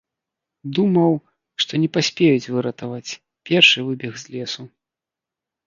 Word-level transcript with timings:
Думаў, 0.77 1.13
што 1.65 1.73
не 1.83 1.89
паспеюць 1.99 2.51
выратаваць, 2.57 3.17
першы 3.53 3.79
выбег 3.91 4.13
з 4.25 4.29
лесу. 4.33 4.63